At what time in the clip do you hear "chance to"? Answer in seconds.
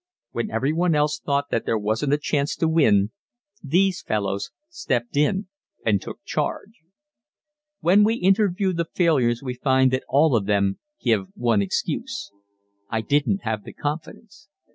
2.17-2.67